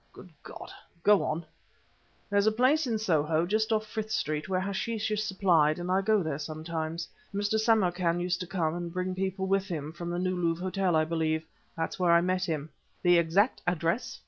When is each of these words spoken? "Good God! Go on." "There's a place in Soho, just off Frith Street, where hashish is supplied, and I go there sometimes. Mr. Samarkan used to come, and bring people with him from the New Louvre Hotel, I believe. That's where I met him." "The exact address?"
"Good 0.13 0.31
God! 0.41 0.71
Go 1.03 1.21
on." 1.21 1.45
"There's 2.31 2.47
a 2.47 2.51
place 2.51 2.87
in 2.87 2.97
Soho, 2.97 3.45
just 3.45 3.71
off 3.71 3.85
Frith 3.85 4.09
Street, 4.09 4.49
where 4.49 4.59
hashish 4.61 5.11
is 5.11 5.21
supplied, 5.23 5.77
and 5.77 5.91
I 5.91 6.01
go 6.01 6.23
there 6.23 6.39
sometimes. 6.39 7.07
Mr. 7.31 7.59
Samarkan 7.59 8.19
used 8.19 8.39
to 8.39 8.47
come, 8.47 8.73
and 8.73 8.91
bring 8.91 9.13
people 9.13 9.45
with 9.45 9.67
him 9.67 9.91
from 9.91 10.09
the 10.09 10.17
New 10.17 10.35
Louvre 10.35 10.63
Hotel, 10.63 10.95
I 10.95 11.03
believe. 11.05 11.45
That's 11.77 11.99
where 11.99 12.13
I 12.13 12.21
met 12.21 12.45
him." 12.45 12.71
"The 13.03 13.19
exact 13.19 13.61
address?" 13.67 14.19